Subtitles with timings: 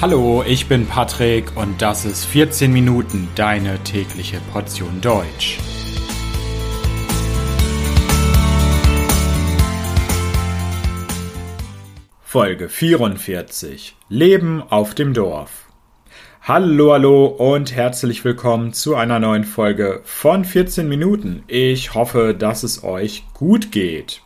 [0.00, 5.58] Hallo, ich bin Patrick und das ist 14 Minuten deine tägliche Portion Deutsch.
[12.22, 15.66] Folge 44 Leben auf dem Dorf.
[16.42, 21.42] Hallo, hallo und herzlich willkommen zu einer neuen Folge von 14 Minuten.
[21.48, 24.22] Ich hoffe, dass es euch gut geht.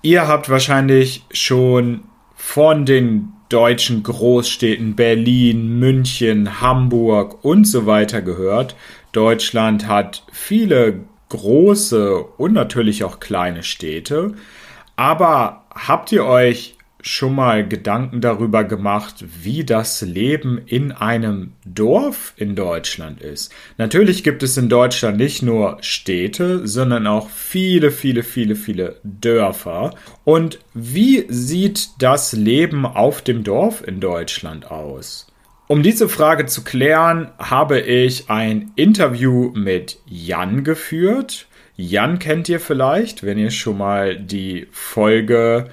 [0.00, 2.04] Ihr habt wahrscheinlich schon
[2.36, 8.76] von den deutschen Großstädten Berlin, München, Hamburg und so weiter gehört.
[9.12, 14.34] Deutschland hat viele große und natürlich auch kleine Städte.
[14.96, 22.32] Aber habt ihr euch schon mal Gedanken darüber gemacht, wie das Leben in einem Dorf
[22.36, 23.52] in Deutschland ist?
[23.78, 29.94] Natürlich gibt es in Deutschland nicht nur Städte, sondern auch viele, viele, viele, viele Dörfer.
[30.24, 35.26] Und wie sieht das Leben auf dem Dorf in Deutschland aus?
[35.70, 41.46] Um diese Frage zu klären, habe ich ein Interview mit Jan geführt.
[41.76, 45.70] Jan kennt ihr vielleicht, wenn ihr schon mal die Folge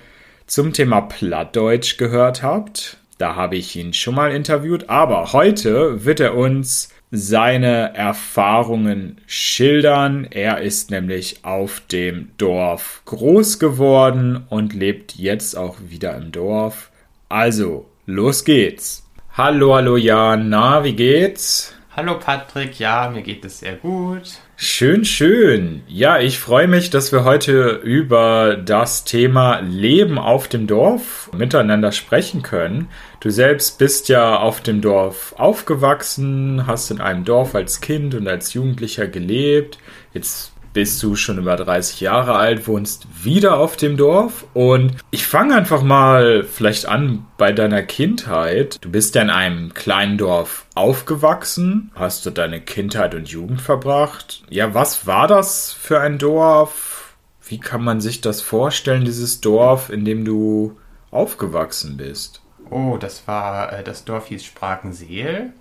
[0.48, 2.98] zum Thema Plattdeutsch gehört habt.
[3.17, 10.25] Da habe ich ihn schon mal interviewt, aber heute wird er uns seine Erfahrungen schildern.
[10.30, 16.92] Er ist nämlich auf dem Dorf groß geworden und lebt jetzt auch wieder im Dorf.
[17.30, 19.06] Also, los geht's.
[19.34, 21.75] Hallo, hallo Jan, na, wie geht's?
[21.95, 24.40] Hallo Patrick, ja, mir geht es sehr gut.
[24.59, 25.83] Schön, schön.
[25.88, 31.91] Ja, ich freue mich, dass wir heute über das Thema Leben auf dem Dorf miteinander
[31.91, 32.89] sprechen können.
[33.19, 38.28] Du selbst bist ja auf dem Dorf aufgewachsen, hast in einem Dorf als Kind und
[38.28, 39.78] als Jugendlicher gelebt.
[40.16, 45.25] Jetzt bist du schon über 30 Jahre alt, wohnst wieder auf dem Dorf und ich
[45.25, 48.78] fange einfach mal vielleicht an bei deiner Kindheit.
[48.81, 54.44] Du bist ja in einem kleinen Dorf aufgewachsen, hast du deine Kindheit und Jugend verbracht.
[54.52, 57.16] Ja, was war das für ein Dorf?
[57.41, 60.78] Wie kann man sich das vorstellen, dieses Dorf, in dem du
[61.09, 62.44] aufgewachsen bist?
[62.69, 65.53] Oh, das war, äh, das Dorf hieß Sprakenseel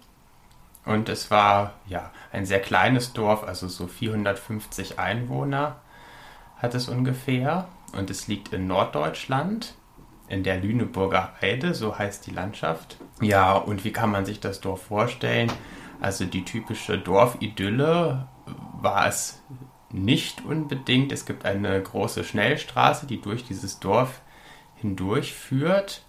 [0.87, 5.81] und es war ja ein sehr kleines Dorf, also so 450 Einwohner
[6.57, 7.69] hat es ungefähr.
[7.93, 9.75] Und es liegt in Norddeutschland,
[10.29, 12.99] in der Lüneburger Heide, so heißt die Landschaft.
[13.21, 15.51] Ja, und wie kann man sich das Dorf vorstellen?
[16.01, 18.29] Also die typische Dorfidylle
[18.81, 19.43] war es
[19.91, 21.11] nicht unbedingt.
[21.11, 24.21] Es gibt eine große Schnellstraße, die durch dieses Dorf
[24.77, 26.03] hindurch führt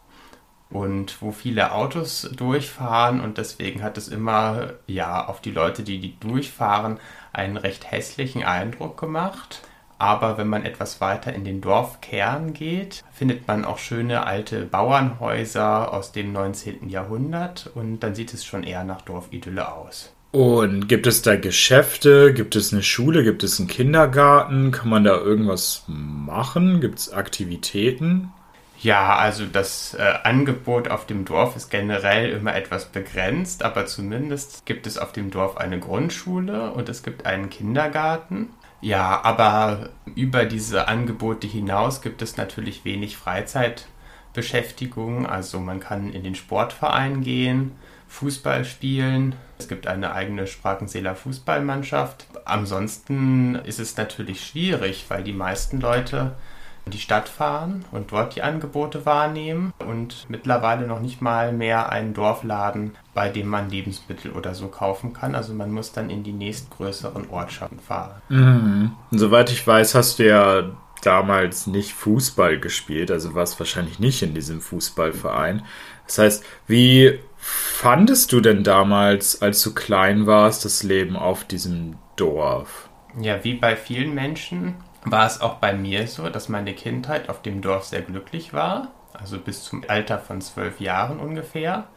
[0.69, 5.99] und wo viele Autos durchfahren und deswegen hat es immer ja auf die Leute, die,
[5.99, 6.99] die durchfahren,
[7.33, 9.61] einen recht hässlichen Eindruck gemacht.
[9.99, 15.91] Aber wenn man etwas weiter in den Dorfkern geht, findet man auch schöne alte Bauernhäuser
[15.91, 16.89] aus dem 19.
[16.89, 20.13] Jahrhundert und dann sieht es schon eher nach Dorfidylle aus.
[20.31, 22.33] Und gibt es da Geschäfte?
[22.33, 23.23] Gibt es eine Schule?
[23.23, 24.71] Gibt es einen Kindergarten?
[24.71, 26.79] Kann man da irgendwas machen?
[26.79, 28.33] Gibt es Aktivitäten?
[28.79, 34.67] Ja, also das äh, Angebot auf dem Dorf ist generell immer etwas begrenzt, aber zumindest
[34.67, 38.49] gibt es auf dem Dorf eine Grundschule und es gibt einen Kindergarten.
[38.81, 45.25] Ja, aber über diese Angebote hinaus gibt es natürlich wenig Freizeitbeschäftigung.
[45.25, 47.71] Also man kann in den Sportverein gehen,
[48.07, 49.33] Fußball spielen.
[49.57, 52.27] Es gibt eine eigene Sprakenseeler Fußballmannschaft.
[52.45, 56.35] Ansonsten ist es natürlich schwierig, weil die meisten Leute
[56.87, 61.91] in die Stadt fahren und dort die Angebote wahrnehmen und mittlerweile noch nicht mal mehr
[61.91, 65.35] einen Dorfladen, bei dem man Lebensmittel oder so kaufen kann.
[65.35, 68.21] Also man muss dann in die nächstgrößeren Ortschaften fahren.
[68.29, 68.93] Mhm.
[69.11, 70.63] soweit ich weiß, hast du ja
[71.01, 75.63] damals nicht Fußball gespielt, also warst wahrscheinlich nicht in diesem Fußballverein.
[76.05, 81.97] Das heißt, wie fandest du denn damals, als du klein warst, das Leben auf diesem
[82.15, 82.89] Dorf?
[83.19, 87.41] Ja, wie bei vielen Menschen war es auch bei mir so, dass meine Kindheit auf
[87.41, 91.87] dem Dorf sehr glücklich war, also bis zum Alter von zwölf Jahren ungefähr,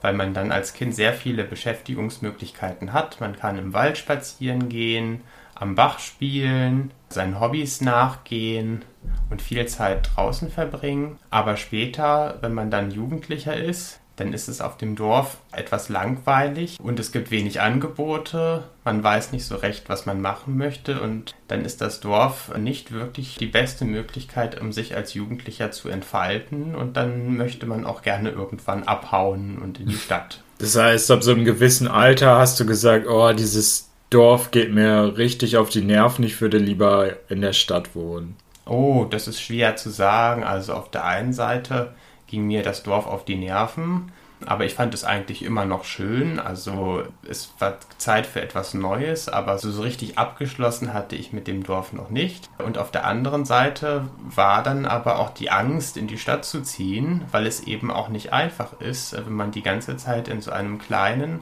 [0.00, 3.20] weil man dann als Kind sehr viele Beschäftigungsmöglichkeiten hat.
[3.20, 5.22] Man kann im Wald spazieren gehen,
[5.54, 8.84] am Bach spielen, seinen Hobbys nachgehen
[9.30, 11.18] und viel Zeit draußen verbringen.
[11.30, 16.78] Aber später, wenn man dann Jugendlicher ist, dann ist es auf dem Dorf etwas langweilig
[16.80, 18.64] und es gibt wenig Angebote.
[18.84, 22.92] Man weiß nicht so recht, was man machen möchte und dann ist das Dorf nicht
[22.92, 28.02] wirklich die beste Möglichkeit, um sich als Jugendlicher zu entfalten und dann möchte man auch
[28.02, 30.42] gerne irgendwann abhauen und in die Stadt.
[30.58, 35.16] Das heißt, ab so einem gewissen Alter hast du gesagt, oh, dieses Dorf geht mir
[35.16, 38.36] richtig auf die Nerven, ich würde lieber in der Stadt wohnen.
[38.66, 40.42] Oh, das ist schwer zu sagen.
[40.42, 41.92] Also auf der einen Seite
[42.26, 44.12] ging mir das Dorf auf die Nerven.
[44.46, 46.38] Aber ich fand es eigentlich immer noch schön.
[46.38, 51.62] Also es war Zeit für etwas Neues, aber so richtig abgeschlossen hatte ich mit dem
[51.62, 52.50] Dorf noch nicht.
[52.58, 56.62] Und auf der anderen Seite war dann aber auch die Angst, in die Stadt zu
[56.62, 60.50] ziehen, weil es eben auch nicht einfach ist, wenn man die ganze Zeit in so
[60.50, 61.40] einem kleinen,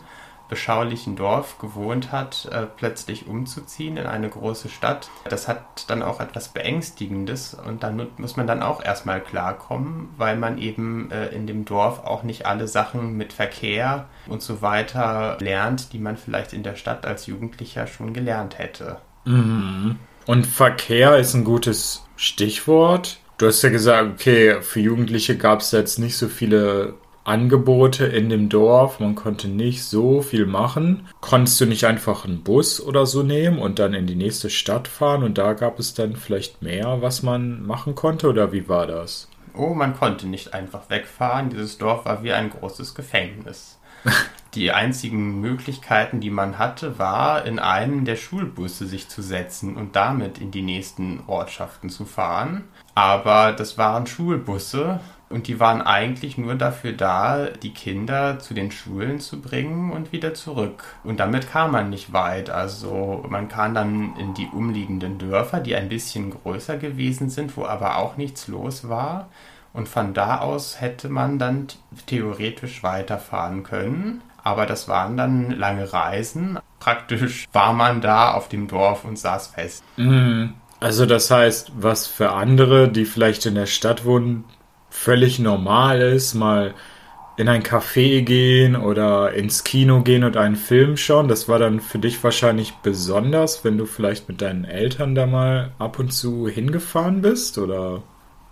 [0.52, 5.08] beschaulichen Dorf gewohnt hat, äh, plötzlich umzuziehen in eine große Stadt.
[5.26, 10.36] Das hat dann auch etwas Beängstigendes und dann muss man dann auch erstmal klarkommen, weil
[10.36, 15.38] man eben äh, in dem Dorf auch nicht alle Sachen mit Verkehr und so weiter
[15.40, 18.98] lernt, die man vielleicht in der Stadt als Jugendlicher schon gelernt hätte.
[19.24, 19.96] Mhm.
[20.26, 23.20] Und Verkehr ist ein gutes Stichwort.
[23.38, 26.92] Du hast ja gesagt, okay, für Jugendliche gab es jetzt nicht so viele
[27.24, 31.06] Angebote in dem Dorf, man konnte nicht so viel machen.
[31.20, 34.88] Konntest du nicht einfach einen Bus oder so nehmen und dann in die nächste Stadt
[34.88, 38.86] fahren und da gab es dann vielleicht mehr, was man machen konnte oder wie war
[38.86, 39.28] das?
[39.54, 41.50] Oh, man konnte nicht einfach wegfahren.
[41.50, 43.78] Dieses Dorf war wie ein großes Gefängnis.
[44.54, 49.96] Die einzigen Möglichkeiten, die man hatte, war, in einen der Schulbusse sich zu setzen und
[49.96, 52.64] damit in die nächsten Ortschaften zu fahren.
[52.94, 55.00] Aber das waren Schulbusse
[55.32, 60.12] und die waren eigentlich nur dafür da, die Kinder zu den Schulen zu bringen und
[60.12, 60.84] wieder zurück.
[61.04, 62.50] Und damit kam man nicht weit.
[62.50, 67.64] Also man kam dann in die umliegenden Dörfer, die ein bisschen größer gewesen sind, wo
[67.64, 69.28] aber auch nichts los war.
[69.72, 71.66] Und von da aus hätte man dann
[72.06, 74.20] theoretisch weiterfahren können.
[74.44, 76.58] Aber das waren dann lange Reisen.
[76.78, 79.82] Praktisch war man da auf dem Dorf und saß fest.
[79.96, 80.54] Mhm.
[80.80, 84.44] Also das heißt, was für andere, die vielleicht in der Stadt wohnen,
[84.92, 86.74] völlig normal ist, mal
[87.36, 91.28] in ein Café gehen oder ins Kino gehen und einen Film schauen.
[91.28, 95.72] Das war dann für dich wahrscheinlich besonders, wenn du vielleicht mit deinen Eltern da mal
[95.78, 97.56] ab und zu hingefahren bist?
[97.56, 98.02] Oder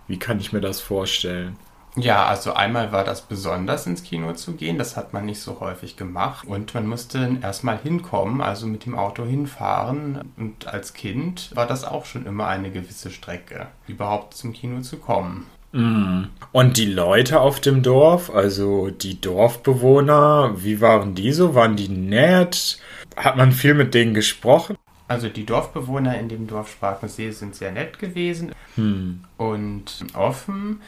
[0.07, 1.57] wie kann ich mir das vorstellen?
[1.95, 5.59] Ja, also einmal war das besonders ins Kino zu gehen, das hat man nicht so
[5.59, 11.53] häufig gemacht und man musste erstmal hinkommen, also mit dem Auto hinfahren und als Kind
[11.53, 15.47] war das auch schon immer eine gewisse Strecke, überhaupt zum Kino zu kommen.
[15.71, 16.23] Mm.
[16.51, 21.55] Und die Leute auf dem Dorf, also die Dorfbewohner, wie waren die so?
[21.55, 22.79] Waren die nett?
[23.15, 24.77] Hat man viel mit denen gesprochen?
[25.07, 29.21] Also die Dorfbewohner in dem Dorf Sparkensee sind sehr nett gewesen hm.
[29.37, 30.81] und offen.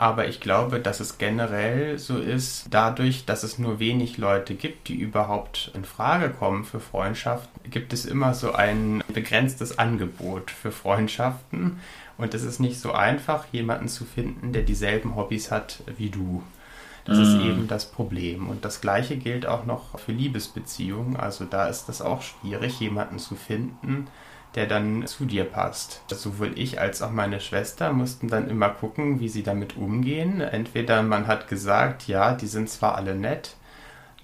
[0.00, 4.88] Aber ich glaube, dass es generell so ist, dadurch, dass es nur wenig Leute gibt,
[4.88, 10.72] die überhaupt in Frage kommen für Freundschaften, gibt es immer so ein begrenztes Angebot für
[10.72, 11.80] Freundschaften.
[12.16, 16.42] Und es ist nicht so einfach, jemanden zu finden, der dieselben Hobbys hat wie du.
[17.04, 17.22] Das mm.
[17.22, 18.48] ist eben das Problem.
[18.48, 21.18] Und das Gleiche gilt auch noch für Liebesbeziehungen.
[21.18, 24.06] Also da ist es auch schwierig, jemanden zu finden,
[24.54, 26.02] der dann zu dir passt.
[26.08, 30.40] Sowohl ich als auch meine Schwester mussten dann immer gucken, wie sie damit umgehen.
[30.40, 33.56] Entweder man hat gesagt, ja, die sind zwar alle nett,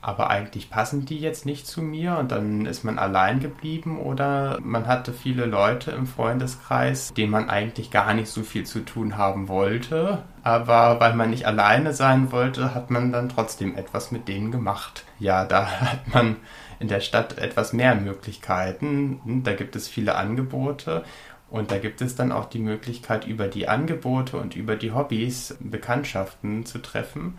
[0.07, 4.59] aber eigentlich passen die jetzt nicht zu mir und dann ist man allein geblieben oder
[4.63, 9.17] man hatte viele Leute im Freundeskreis, denen man eigentlich gar nicht so viel zu tun
[9.17, 14.29] haben wollte, aber weil man nicht alleine sein wollte, hat man dann trotzdem etwas mit
[14.29, 15.05] denen gemacht.
[15.19, 16.37] Ja, da hat man
[16.79, 21.05] in der Stadt etwas mehr Möglichkeiten, da gibt es viele Angebote
[21.51, 25.57] und da gibt es dann auch die Möglichkeit, über die Angebote und über die Hobbys
[25.61, 27.39] Bekanntschaften zu treffen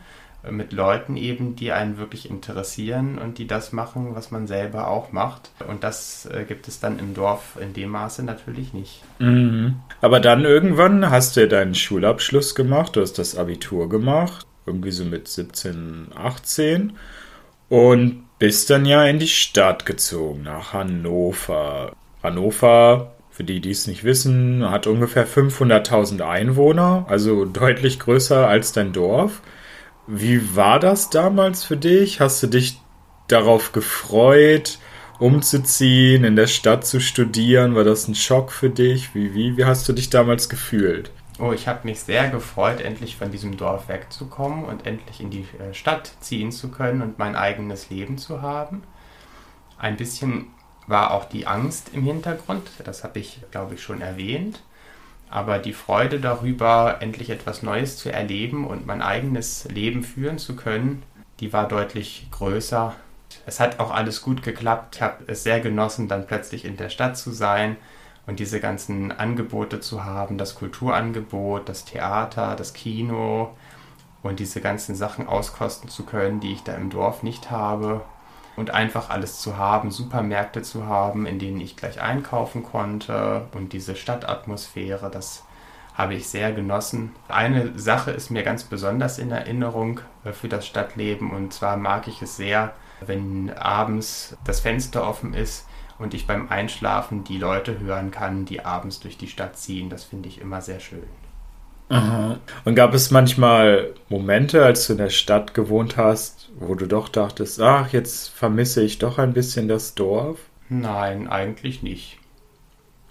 [0.51, 5.11] mit Leuten eben, die einen wirklich interessieren und die das machen, was man selber auch
[5.11, 5.51] macht.
[5.67, 9.03] Und das äh, gibt es dann im Dorf in dem Maße natürlich nicht.
[9.19, 9.75] Mhm.
[10.01, 15.05] Aber dann irgendwann hast du deinen Schulabschluss gemacht, du hast das Abitur gemacht, irgendwie so
[15.05, 16.93] mit 17, 18
[17.69, 21.93] und bist dann ja in die Stadt gezogen, nach Hannover.
[22.21, 28.71] Hannover für die, die es nicht wissen, hat ungefähr 500.000 Einwohner, also deutlich größer als
[28.71, 29.41] dein Dorf.
[30.07, 32.19] Wie war das damals für dich?
[32.19, 32.79] Hast du dich
[33.27, 34.79] darauf gefreut,
[35.19, 37.75] umzuziehen, in der Stadt zu studieren?
[37.75, 39.13] War das ein Schock für dich?
[39.13, 41.11] Wie, wie, wie hast du dich damals gefühlt?
[41.39, 45.45] Oh, ich habe mich sehr gefreut, endlich von diesem Dorf wegzukommen und endlich in die
[45.59, 48.81] äh, Stadt ziehen zu können und mein eigenes Leben zu haben.
[49.77, 50.47] Ein bisschen
[50.87, 54.63] war auch die Angst im Hintergrund, das habe ich, glaube ich, schon erwähnt.
[55.29, 60.55] Aber die Freude darüber, endlich etwas Neues zu erleben und mein eigenes Leben führen zu
[60.55, 61.03] können,
[61.39, 62.95] die war deutlich größer.
[63.45, 64.95] Es hat auch alles gut geklappt.
[64.95, 67.75] Ich habe es sehr genossen, dann plötzlich in der Stadt zu sein
[68.27, 73.55] und diese ganzen Angebote zu haben, das Kulturangebot, das Theater, das Kino
[74.21, 78.01] und diese ganzen Sachen auskosten zu können, die ich da im Dorf nicht habe
[78.57, 83.71] und einfach alles zu haben, Supermärkte zu haben, in denen ich gleich einkaufen konnte und
[83.71, 85.43] diese Stadtatmosphäre, das
[85.93, 87.15] habe ich sehr genossen.
[87.27, 92.07] Eine Sache ist mir ganz besonders in Erinnerung äh, für das Stadtleben und zwar mag
[92.07, 92.73] ich es sehr,
[93.05, 95.66] wenn abends das Fenster offen ist
[95.99, 99.89] und ich beim Einschlafen die Leute hören kann, die abends durch die Stadt ziehen.
[99.89, 101.03] Das finde ich immer sehr schön.
[101.89, 102.39] Aha.
[102.65, 107.07] Und gab es manchmal Momente, als du in der Stadt gewohnt hast, wo du doch
[107.07, 110.39] dachtest, ach, jetzt vermisse ich doch ein bisschen das Dorf?
[110.69, 112.17] Nein, eigentlich nicht.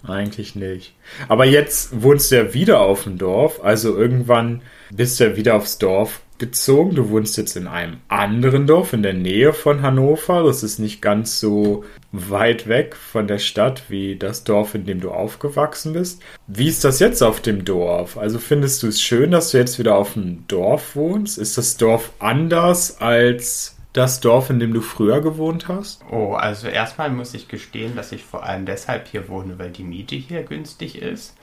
[0.03, 0.95] Eigentlich nicht.
[1.27, 5.55] Aber jetzt wohnst du ja wieder auf dem Dorf, also irgendwann bist du ja wieder
[5.55, 6.95] aufs Dorf gezogen.
[6.95, 10.43] Du wohnst jetzt in einem anderen Dorf in der Nähe von Hannover.
[10.43, 14.99] Das ist nicht ganz so weit weg von der Stadt wie das Dorf, in dem
[14.99, 16.21] du aufgewachsen bist.
[16.47, 18.17] Wie ist das jetzt auf dem Dorf?
[18.17, 21.37] Also findest du es schön, dass du jetzt wieder auf dem Dorf wohnst?
[21.37, 26.03] Ist das Dorf anders als das Dorf, in dem du früher gewohnt hast?
[26.11, 29.83] Oh, also erstmal muss ich gestehen, dass ich vor allem deshalb hier wohne, weil die
[29.83, 31.35] Miete hier günstig ist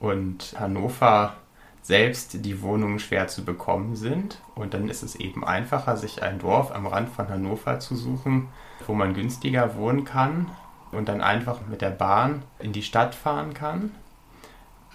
[0.00, 1.36] und Hannover
[1.82, 4.40] selbst die Wohnungen schwer zu bekommen sind.
[4.54, 8.48] Und dann ist es eben einfacher, sich ein Dorf am Rand von Hannover zu suchen,
[8.86, 10.46] wo man günstiger wohnen kann
[10.92, 13.92] und dann einfach mit der Bahn in die Stadt fahren kann.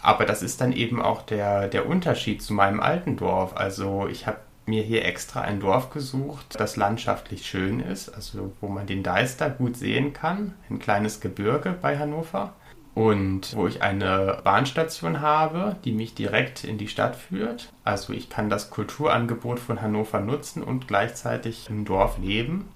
[0.02, 3.56] Aber das ist dann eben auch der, der Unterschied zu meinem alten Dorf.
[3.56, 8.68] Also ich habe mir hier extra ein Dorf gesucht, das landschaftlich schön ist, also wo
[8.68, 12.54] man den Deister gut sehen kann, ein kleines Gebirge bei Hannover
[12.96, 17.72] und wo ich eine Bahnstation habe, die mich direkt in die Stadt führt.
[17.84, 22.70] Also ich kann das Kulturangebot von Hannover nutzen und gleichzeitig im Dorf leben.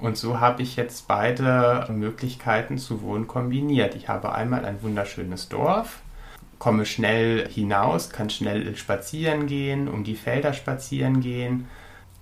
[0.00, 3.94] Und so habe ich jetzt beide Möglichkeiten zu wohnen kombiniert.
[3.94, 6.00] Ich habe einmal ein wunderschönes Dorf,
[6.58, 11.68] komme schnell hinaus, kann schnell spazieren gehen, um die Felder spazieren gehen,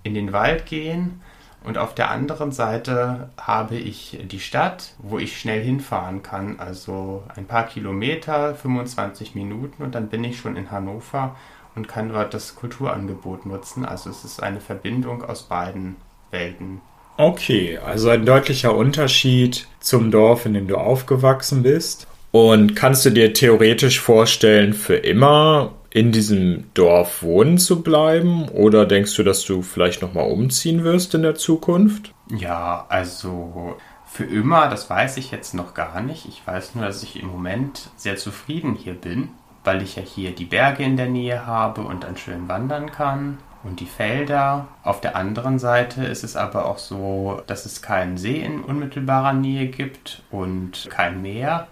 [0.02, 1.20] in den Wald gehen
[1.62, 6.58] und auf der anderen Seite habe ich die Stadt, wo ich schnell hinfahren kann.
[6.58, 11.36] Also ein paar Kilometer, 25 Minuten und dann bin ich schon in Hannover
[11.74, 13.84] und kann dort das Kulturangebot nutzen.
[13.84, 15.96] Also es ist eine Verbindung aus beiden
[16.30, 16.80] Welten.
[17.18, 22.06] Okay, also ein deutlicher Unterschied zum Dorf, in dem du aufgewachsen bist.
[22.32, 28.48] Und kannst du dir theoretisch vorstellen, für immer in diesem Dorf wohnen zu bleiben?
[28.48, 32.14] Oder denkst du, dass du vielleicht nochmal umziehen wirst in der Zukunft?
[32.28, 36.26] Ja, also für immer, das weiß ich jetzt noch gar nicht.
[36.26, 39.28] Ich weiß nur, dass ich im Moment sehr zufrieden hier bin,
[39.64, 43.38] weil ich ja hier die Berge in der Nähe habe und dann schön wandern kann
[43.64, 44.68] und die Felder.
[44.84, 49.32] Auf der anderen Seite ist es aber auch so, dass es keinen See in unmittelbarer
[49.32, 51.66] Nähe gibt und kein Meer.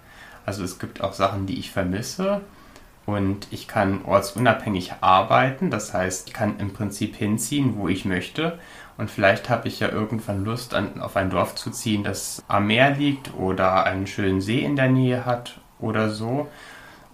[0.45, 2.41] Also es gibt auch Sachen, die ich vermisse
[3.09, 5.71] und ich kann ortsunabhängig arbeiten.
[5.71, 8.59] Das heißt, ich kann im Prinzip hinziehen, wo ich möchte.
[8.99, 12.67] Und vielleicht habe ich ja irgendwann Lust, an, auf ein Dorf zu ziehen, das am
[12.67, 16.49] Meer liegt oder einen schönen See in der Nähe hat oder so.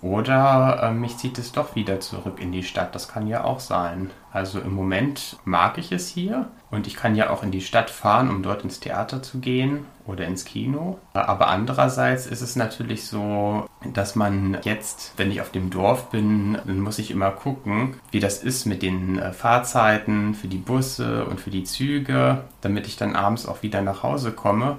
[0.04, 2.94] Oder äh, mich zieht es doch wieder zurück in die Stadt.
[2.94, 4.10] Das kann ja auch sein.
[4.30, 7.88] Also im Moment mag ich es hier und ich kann ja auch in die Stadt
[7.88, 10.98] fahren, um dort ins Theater zu gehen oder ins Kino.
[11.14, 16.58] Aber andererseits ist es natürlich so, dass man jetzt, wenn ich auf dem Dorf bin,
[16.66, 21.24] dann muss ich immer gucken, wie das ist mit den äh, Fahrzeiten für die Busse
[21.24, 24.76] und für die Züge, damit ich dann abends auch wieder nach Hause komme.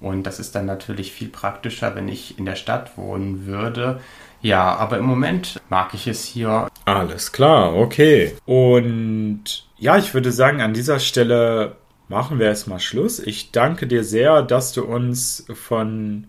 [0.00, 4.00] Und das ist dann natürlich viel praktischer, wenn ich in der Stadt wohnen würde
[4.42, 6.68] ja, aber im Moment mag ich es hier.
[6.84, 8.34] Alles klar, okay.
[8.46, 11.76] Und ja, ich würde sagen, an dieser Stelle
[12.08, 13.18] machen wir erstmal Schluss.
[13.18, 16.26] Ich danke dir sehr, dass du uns von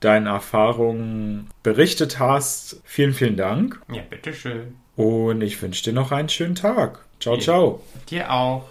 [0.00, 2.80] deinen Erfahrungen berichtet hast.
[2.84, 3.80] Vielen, vielen Dank.
[3.92, 4.76] Ja, bitteschön.
[4.96, 7.00] Und ich wünsche dir noch einen schönen Tag.
[7.20, 7.80] Ciao, ciao.
[8.10, 8.64] Dir auch.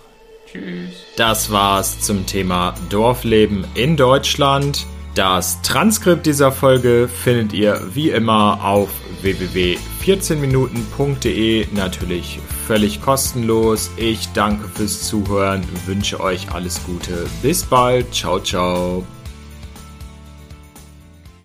[0.52, 0.92] Tschüss.
[1.18, 4.86] Das war's zum Thema Dorfleben in Deutschland.
[5.16, 8.90] Das Transkript dieser Folge findet ihr wie immer auf
[9.22, 13.92] www.14minuten.de, natürlich völlig kostenlos.
[13.96, 17.28] Ich danke fürs Zuhören, wünsche euch alles Gute.
[17.44, 18.12] Bis bald.
[18.14, 19.06] Ciao, ciao.